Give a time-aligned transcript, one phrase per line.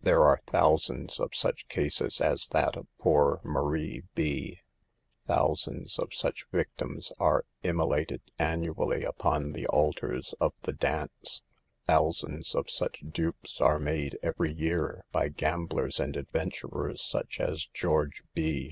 [0.00, 4.58] There are thousands of such cases as that of poor Marie B;
[5.28, 11.42] thousands of such victims are immolated annually upon the altar of the dance;
[11.84, 17.66] thousands of such dupes are made every year by gamblers and adven turers such as
[17.72, 18.66] George B